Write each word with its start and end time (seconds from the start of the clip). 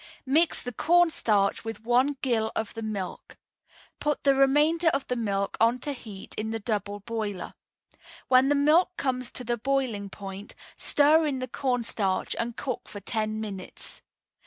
Mix 0.25 0.63
the 0.63 0.71
cornstarch 0.73 1.63
with 1.63 1.83
one 1.83 2.17
gill 2.23 2.51
of 2.55 2.73
the 2.73 2.81
milk. 2.81 3.37
Put 3.99 4.23
the 4.23 4.33
remainder 4.33 4.87
of 4.87 5.05
the 5.05 5.15
milk 5.15 5.57
on 5.61 5.77
to 5.81 5.93
heat 5.93 6.33
in 6.39 6.49
the 6.49 6.57
double 6.57 7.01
boiler. 7.01 7.53
When 8.27 8.49
the 8.49 8.55
milk 8.55 8.97
comes 8.97 9.29
to 9.33 9.43
the 9.43 9.57
boiling 9.59 10.09
point, 10.09 10.55
stir 10.75 11.27
in 11.27 11.37
the 11.37 11.47
cornstarch 11.47 12.35
and 12.39 12.57
cook 12.57 12.89
for 12.89 12.99
ten 12.99 13.39
minutes. 13.39 14.01